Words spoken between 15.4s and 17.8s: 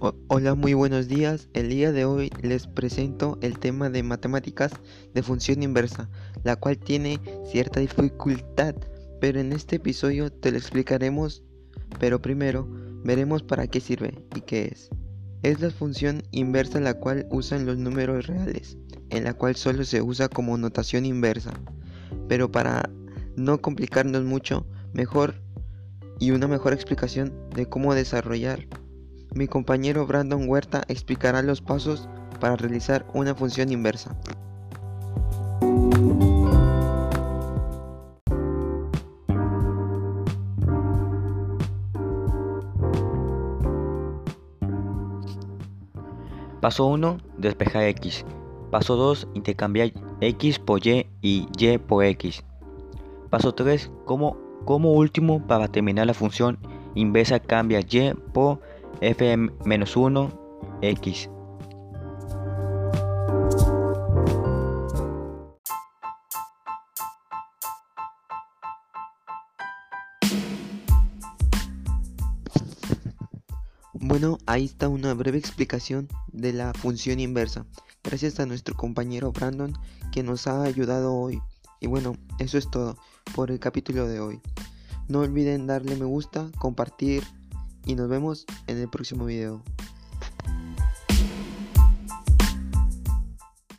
Es la función inversa la cual usan los